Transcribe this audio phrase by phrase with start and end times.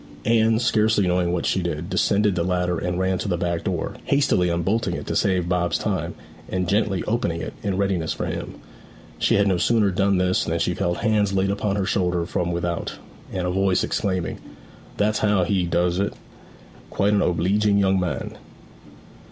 [0.25, 3.93] Anne, scarcely knowing what she did, descended the ladder and ran to the back door,
[4.05, 6.15] hastily unbolting it to save Bob's time,
[6.49, 8.55] and gently opening it in readiness for him.
[9.19, 12.51] She had no sooner done this than she felt hands laid upon her shoulder from
[12.51, 12.95] without,
[13.31, 14.39] and a voice exclaiming,
[14.97, 16.13] 'That's how we doos it
[16.89, 18.39] quite an obleeging young man!'